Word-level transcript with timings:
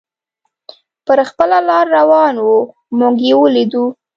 پر 1.05 1.19
خپله 1.29 1.57
لار 1.69 1.85
روان 1.97 2.35
و، 2.45 2.51
موږ 2.97 3.15
یې 3.27 3.33
ولیدو. 3.39 3.85